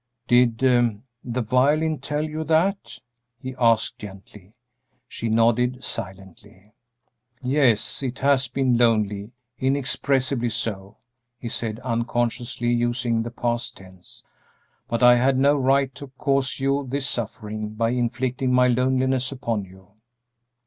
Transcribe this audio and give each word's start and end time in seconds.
"Did 0.27 0.57
the 0.57 1.41
violin 1.43 1.99
tell 1.99 2.27
you 2.27 2.43
that?" 2.45 2.97
he 3.37 3.53
asked, 3.59 3.99
gently. 3.99 4.51
She 5.07 5.29
nodded 5.29 5.83
silently. 5.83 6.73
"Yes, 7.43 8.01
it 8.01 8.17
has 8.17 8.47
been 8.47 8.77
lonely, 8.79 9.29
inexpressibly 9.59 10.49
so," 10.49 10.97
he 11.37 11.49
said, 11.49 11.79
unconsciously 11.81 12.69
using 12.71 13.21
the 13.21 13.29
past 13.29 13.77
tense; 13.77 14.23
"but 14.87 15.03
I 15.03 15.17
had 15.17 15.37
no 15.37 15.55
right 15.55 15.93
to 15.93 16.07
cause 16.17 16.59
you 16.59 16.87
this 16.89 17.07
suffering 17.07 17.75
by 17.75 17.91
inflicting 17.91 18.51
my 18.51 18.69
loneliness 18.69 19.31
upon 19.31 19.65
you." 19.65 19.91